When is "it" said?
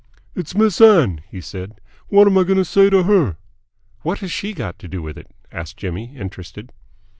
5.15-5.27